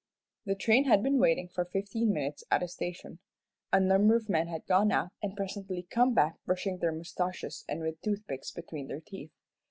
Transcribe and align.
The 0.47 0.55
train 0.55 0.85
had 0.85 1.03
been 1.03 1.19
waiting 1.19 1.47
for 1.47 1.63
fifteen 1.63 2.11
minutes 2.11 2.43
at 2.49 2.63
a 2.63 2.67
station. 2.67 3.19
A 3.71 3.79
number 3.79 4.15
of 4.15 4.29
men 4.29 4.47
had 4.47 4.65
gone 4.65 4.91
out, 4.91 5.11
and 5.21 5.37
presently 5.37 5.83
come 5.91 6.15
back 6.15 6.43
brushing 6.43 6.79
their 6.79 6.91
moustaches 6.91 7.63
and 7.69 7.81
with 7.81 8.01
toothpicks 8.01 8.49
between 8.49 8.87
their 8.87 9.01
teeth. 9.01 9.29